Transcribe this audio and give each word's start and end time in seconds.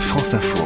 France 0.00 0.34
Info. 0.34 0.64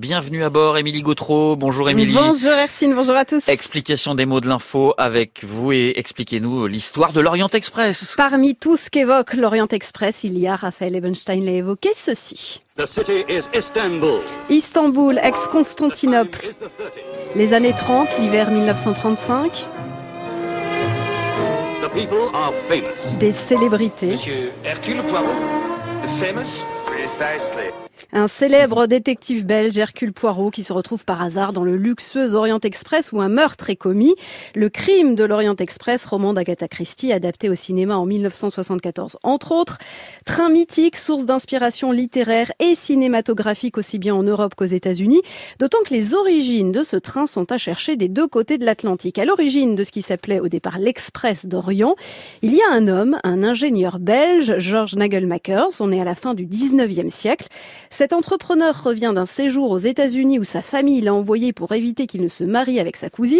Bienvenue 0.00 0.42
à 0.44 0.50
bord, 0.50 0.76
Émilie 0.76 1.02
Gautreau. 1.02 1.56
Bonjour 1.56 1.88
Émilie. 1.88 2.12
Bonjour 2.14 2.52
Ercine, 2.52 2.94
bonjour 2.94 3.14
à 3.14 3.24
tous. 3.24 3.48
Explication 3.48 4.14
des 4.14 4.26
mots 4.26 4.40
de 4.40 4.48
l'info 4.48 4.94
avec 4.98 5.44
vous 5.44 5.72
et 5.72 5.92
expliquez-nous 5.96 6.66
l'histoire 6.66 7.12
de 7.12 7.20
l'Orient 7.20 7.48
Express. 7.52 8.14
Parmi 8.16 8.54
tout 8.56 8.76
ce 8.76 8.90
qu'évoque 8.90 9.34
l'Orient 9.34 9.68
Express, 9.70 10.24
il 10.24 10.38
y 10.38 10.46
a, 10.46 10.56
Raphaël 10.56 10.96
Ebenstein 10.96 11.44
l'a 11.44 11.52
évoqué, 11.52 11.90
ceci. 11.94 12.60
The 12.76 12.86
city 12.86 13.24
is 13.28 13.42
Istanbul. 13.56 14.20
Istanbul, 14.50 15.18
ex-Constantinople. 15.22 16.50
Les 17.36 17.52
années 17.54 17.74
30, 17.74 18.08
l'hiver 18.18 18.50
1935, 18.50 19.66
The 21.82 21.88
people 21.94 22.30
are 22.34 22.52
famous. 22.68 23.18
des 23.20 23.32
célébrités. 23.32 24.12
Monsieur 24.12 24.50
Hercule 24.64 25.02
Poirot, 25.04 25.28
the 26.06 26.12
famous? 26.18 26.83
Un 28.12 28.28
célèbre 28.28 28.86
détective 28.86 29.44
belge, 29.44 29.76
Hercule 29.76 30.12
Poirot, 30.12 30.50
qui 30.50 30.62
se 30.62 30.72
retrouve 30.72 31.04
par 31.04 31.20
hasard 31.20 31.52
dans 31.52 31.64
le 31.64 31.76
luxueux 31.76 32.34
Orient 32.34 32.60
Express 32.60 33.12
où 33.12 33.20
un 33.20 33.28
meurtre 33.28 33.70
est 33.70 33.76
commis. 33.76 34.14
Le 34.54 34.68
crime 34.68 35.14
de 35.14 35.24
l'Orient 35.24 35.56
Express, 35.56 36.06
roman 36.06 36.32
d'Agatha 36.32 36.68
Christie, 36.68 37.12
adapté 37.12 37.48
au 37.50 37.54
cinéma 37.54 37.96
en 37.96 38.06
1974. 38.06 39.18
Entre 39.22 39.52
autres, 39.52 39.78
train 40.24 40.48
mythique, 40.48 40.96
source 40.96 41.26
d'inspiration 41.26 41.90
littéraire 41.92 42.52
et 42.60 42.74
cinématographique 42.74 43.76
aussi 43.76 43.98
bien 43.98 44.14
en 44.14 44.22
Europe 44.22 44.54
qu'aux 44.54 44.64
États-Unis. 44.64 45.22
D'autant 45.58 45.82
que 45.84 45.92
les 45.92 46.14
origines 46.14 46.72
de 46.72 46.84
ce 46.84 46.96
train 46.96 47.26
sont 47.26 47.50
à 47.52 47.58
chercher 47.58 47.96
des 47.96 48.08
deux 48.08 48.28
côtés 48.28 48.58
de 48.58 48.64
l'Atlantique. 48.64 49.18
À 49.18 49.24
l'origine 49.24 49.74
de 49.74 49.84
ce 49.84 49.90
qui 49.90 50.02
s'appelait 50.02 50.40
au 50.40 50.48
départ 50.48 50.78
l'Express 50.78 51.46
d'Orient, 51.46 51.96
il 52.42 52.54
y 52.54 52.62
a 52.62 52.72
un 52.72 52.88
homme, 52.88 53.18
un 53.24 53.42
ingénieur 53.42 53.98
belge, 53.98 54.54
George 54.58 54.94
Nagelmakers. 54.94 55.80
On 55.80 55.92
est 55.92 56.00
à 56.00 56.04
la 56.04 56.14
fin 56.14 56.34
du 56.34 56.46
19e 56.46 56.93
siècle. 57.10 57.48
Cet 57.90 58.12
entrepreneur 58.12 58.82
revient 58.82 59.12
d'un 59.14 59.26
séjour 59.26 59.70
aux 59.70 59.78
États-Unis 59.78 60.38
où 60.38 60.44
sa 60.44 60.62
famille 60.62 61.00
l'a 61.00 61.14
envoyé 61.14 61.52
pour 61.52 61.72
éviter 61.72 62.06
qu'il 62.06 62.22
ne 62.22 62.28
se 62.28 62.44
marie 62.44 62.80
avec 62.80 62.96
sa 62.96 63.10
cousine. 63.10 63.38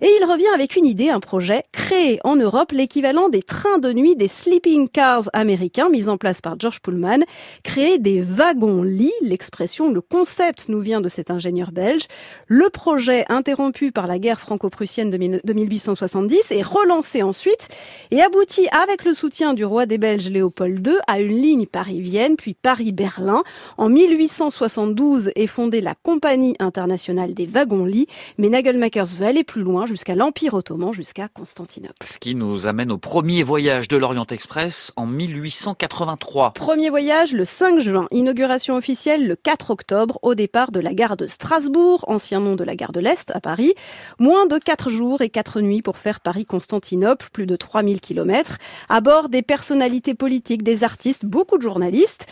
Et 0.00 0.08
il 0.20 0.24
revient 0.24 0.52
avec 0.54 0.76
une 0.76 0.86
idée, 0.86 1.08
un 1.08 1.20
projet, 1.20 1.64
créer 1.72 2.18
en 2.24 2.36
Europe 2.36 2.72
l'équivalent 2.72 3.28
des 3.28 3.42
trains 3.42 3.78
de 3.78 3.92
nuit 3.92 4.16
des 4.16 4.28
sleeping 4.28 4.88
cars 4.88 5.28
américains 5.32 5.88
mis 5.88 6.08
en 6.08 6.16
place 6.16 6.40
par 6.40 6.58
George 6.58 6.80
Pullman. 6.80 7.20
Créer 7.62 7.98
des 7.98 8.20
wagons-lits, 8.20 9.12
l'expression, 9.22 9.90
le 9.90 10.00
concept 10.00 10.68
nous 10.68 10.80
vient 10.80 11.00
de 11.00 11.08
cet 11.08 11.30
ingénieur 11.30 11.72
belge. 11.72 12.06
Le 12.46 12.70
projet, 12.70 13.24
interrompu 13.28 13.92
par 13.92 14.06
la 14.06 14.18
guerre 14.18 14.40
franco-prussienne 14.40 15.10
de 15.10 15.52
1870, 15.52 16.50
est 16.50 16.62
relancé 16.62 17.22
ensuite 17.22 17.68
et 18.10 18.22
aboutit 18.22 18.68
avec 18.70 19.04
le 19.04 19.14
soutien 19.14 19.54
du 19.54 19.64
roi 19.64 19.86
des 19.86 19.98
Belges 19.98 20.30
Léopold 20.30 20.86
II 20.86 20.94
à 21.06 21.20
une 21.20 21.40
ligne 21.40 21.66
Paris-Vienne 21.66 22.36
puis 22.36 22.54
Paris-Berlin. 22.86 23.42
En 23.78 23.88
1872 23.88 25.30
est 25.34 25.46
fondée 25.46 25.80
la 25.80 25.94
Compagnie 25.94 26.54
internationale 26.58 27.34
des 27.34 27.46
wagons-lits, 27.46 28.06
mais 28.38 28.48
Nagelmakers 28.48 29.06
veut 29.16 29.26
aller 29.26 29.44
plus 29.44 29.62
loin 29.62 29.86
jusqu'à 29.86 30.14
l'Empire 30.14 30.54
ottoman, 30.54 30.92
jusqu'à 30.92 31.28
Constantinople. 31.28 31.94
Ce 32.04 32.18
qui 32.18 32.34
nous 32.34 32.66
amène 32.66 32.92
au 32.92 32.98
premier 32.98 33.42
voyage 33.42 33.88
de 33.88 33.96
l'Orient 33.96 34.26
Express 34.30 34.92
en 34.96 35.06
1883. 35.06 36.52
Premier 36.52 36.90
voyage 36.90 37.32
le 37.32 37.44
5 37.44 37.80
juin, 37.80 38.06
inauguration 38.10 38.76
officielle 38.76 39.26
le 39.26 39.36
4 39.36 39.70
octobre 39.70 40.18
au 40.22 40.34
départ 40.34 40.70
de 40.70 40.80
la 40.80 40.94
gare 40.94 41.16
de 41.16 41.26
Strasbourg, 41.26 42.04
ancien 42.06 42.40
nom 42.40 42.54
de 42.54 42.64
la 42.64 42.76
gare 42.76 42.92
de 42.92 43.00
l'Est 43.00 43.32
à 43.34 43.40
Paris. 43.40 43.74
Moins 44.18 44.46
de 44.46 44.58
4 44.58 44.90
jours 44.90 45.22
et 45.22 45.28
4 45.28 45.60
nuits 45.60 45.82
pour 45.82 45.98
faire 45.98 46.20
Paris-Constantinople, 46.20 47.28
plus 47.32 47.46
de 47.46 47.56
3000 47.56 48.00
km. 48.00 48.58
À 48.88 49.00
bord 49.00 49.28
des 49.28 49.42
personnalités 49.42 50.14
politiques, 50.14 50.62
des 50.62 50.84
artistes, 50.84 51.24
beaucoup 51.24 51.56
de 51.56 51.62
journalistes. 51.62 52.26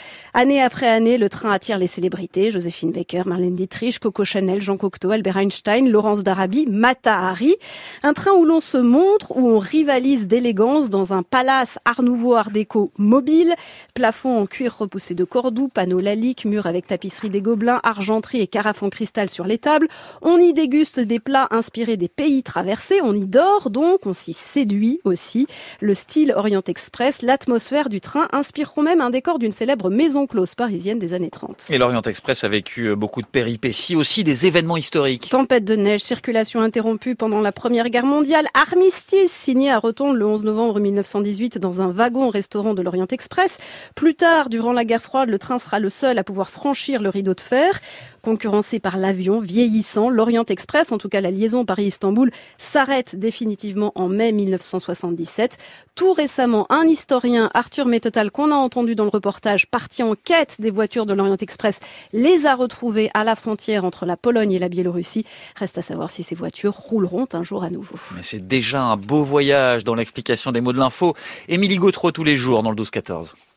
Année 0.45 0.61
après 0.61 0.87
année, 0.87 1.17
le 1.17 1.31
train 1.31 1.53
attire 1.53 1.79
les 1.79 1.87
célébrités, 1.87 2.51
Joséphine 2.51 2.93
Baker, 2.93 3.23
Marlène 3.25 3.55
Dietrich, 3.55 3.99
Coco 3.99 4.25
Chanel, 4.25 4.61
Jean 4.61 4.77
Cocteau, 4.77 5.11
Albert 5.11 5.39
Einstein, 5.39 5.89
Laurence 5.89 6.23
Darabi, 6.23 6.67
Mata 6.67 7.19
Hari. 7.19 7.57
Un 8.03 8.13
train 8.13 8.33
où 8.33 8.45
l'on 8.45 8.61
se 8.61 8.77
montre, 8.77 9.35
où 9.39 9.49
on 9.49 9.59
rivalise 9.59 10.27
d'élégance 10.27 10.91
dans 10.91 11.15
un 11.15 11.23
palace 11.23 11.79
art 11.87 12.03
nouveau 12.03 12.35
art 12.35 12.51
déco 12.51 12.93
mobile, 12.99 13.55
plafond 13.95 14.39
en 14.39 14.45
cuir 14.45 14.77
repoussé 14.77 15.15
de 15.15 15.25
Cordoue, 15.25 15.69
panneaux 15.69 15.99
laliques, 15.99 16.45
murs 16.45 16.67
avec 16.67 16.89
tapisserie 16.89 17.31
des 17.31 17.41
gobelins, 17.41 17.81
argenterie 17.83 18.43
et 18.43 18.47
carafe 18.47 18.83
en 18.83 18.91
cristal 18.91 19.31
sur 19.31 19.47
les 19.47 19.57
tables. 19.57 19.89
On 20.21 20.37
y 20.37 20.53
déguste 20.53 21.01
des 21.01 21.21
plats 21.21 21.49
inspirés 21.53 21.97
des 21.97 22.09
pays 22.09 22.43
traversés, 22.43 23.01
on 23.03 23.15
y 23.15 23.25
dort 23.25 23.71
donc, 23.71 24.01
on 24.05 24.13
s'y 24.13 24.35
séduit 24.35 25.01
aussi. 25.05 25.47
Le 25.81 25.95
style 25.95 26.35
Orient 26.37 26.61
Express, 26.67 27.23
l'atmosphère 27.23 27.89
du 27.89 28.03
train 28.03 28.29
inspireront 28.33 28.83
même 28.83 29.01
un 29.01 29.09
décor 29.09 29.39
d'une 29.39 29.51
célèbre 29.51 29.89
maison 29.89 30.27
close 30.35 30.57
parisienne 30.57 30.99
des 30.99 31.13
années 31.13 31.31
30. 31.31 31.69
Et 31.71 31.79
l'Orient 31.79 32.03
Express 32.03 32.43
a 32.43 32.49
vécu 32.49 32.89
euh, 32.89 32.97
beaucoup 32.97 33.23
de 33.23 33.27
péripéties, 33.29 33.95
aussi 33.95 34.25
des 34.25 34.49
événements 34.49 34.77
historiques. 34.77 35.29
Tempête 35.31 35.65
de 35.65 35.77
neige, 35.77 36.01
circulation 36.01 36.61
interrompue 36.61 37.15
pendant 37.15 37.41
la 37.41 37.53
Première 37.53 37.89
Guerre 37.89 38.05
mondiale, 38.05 38.49
armistice 38.53 39.31
signé 39.31 39.71
à 39.71 39.79
Rotonde 39.79 40.17
le 40.17 40.27
11 40.27 40.43
novembre 40.43 40.81
1918 40.81 41.59
dans 41.59 41.83
un 41.83 41.87
wagon-restaurant 41.87 42.75
de 42.75 42.83
l'Orient 42.83 43.07
Express. 43.13 43.59
Plus 43.95 44.17
tard, 44.17 44.49
durant 44.49 44.73
la 44.73 44.85
guerre 44.85 45.03
froide, 45.03 45.29
le 45.29 45.39
train 45.39 45.61
sera 45.61 45.79
le 45.79 45.89
seul 45.89 46.19
à 46.19 46.25
pouvoir 46.25 46.51
franchir 46.51 47.01
le 47.01 47.11
rideau 47.11 47.35
de 47.35 47.41
fer. 47.41 47.81
Concurrencé 48.25 48.79
par 48.79 48.97
l'avion 48.97 49.39
vieillissant, 49.39 50.09
l'Orient 50.09 50.47
Express, 50.47 50.93
en 50.93 50.97
tout 50.97 51.11
cas 51.11 51.21
la 51.21 51.31
liaison 51.31 51.67
Paris-Istanbul, 51.67 52.31
s'arrête 52.57 53.17
définitivement 53.17 53.93
en 53.97 54.09
mai 54.09 54.33
1977. 54.33 55.59
Tout 55.95 56.15
récemment, 56.15 56.67
un 56.71 56.85
historien, 56.85 57.51
Arthur 57.53 57.85
Métotal, 57.85 58.31
qu'on 58.31 58.51
a 58.51 58.55
entendu 58.55 58.95
dans 58.95 59.05
le 59.05 59.11
reportage, 59.11 59.67
parti 59.67 60.03
en 60.03 60.15
quête 60.15 60.57
des 60.59 60.71
voitures 60.71 61.05
de 61.05 61.13
l'Orient 61.13 61.37
Express, 61.37 61.81
les 62.15 62.47
a 62.47 62.55
retrouvées 62.55 63.11
à 63.13 63.25
la 63.25 63.37
frontière 63.37 63.85
entre 63.85 64.07
la 64.07 64.17
Pologne 64.17 64.53
et 64.53 64.59
la 64.59 64.71
Biélorussie. 64.71 65.27
Reste 65.57 65.77
à 65.77 65.83
savoir 65.83 66.09
si 66.09 66.23
ces 66.23 66.35
voitures 66.35 66.73
rouleront 66.73 67.29
un 67.35 67.43
jour 67.43 67.63
à 67.63 67.69
nouveau. 67.69 67.97
Mais 68.17 68.23
c'est 68.23 68.49
déjà 68.49 68.85
un 68.85 68.97
beau 68.97 69.23
voyage 69.23 69.85
dans 69.85 69.95
l'explication 69.95 70.51
des 70.51 70.63
mots 70.63 70.73
de 70.73 70.79
l'info. 70.79 71.15
Émilie 71.49 71.77
Gautreau 71.77 72.11
tous 72.11 72.25
les 72.25 72.39
jours 72.39 72.63
dans 72.63 72.71
le 72.71 72.77
12-14. 72.77 73.35